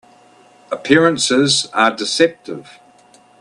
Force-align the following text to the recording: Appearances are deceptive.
Appearances 0.71 1.67
are 1.73 1.95
deceptive. 1.95 2.79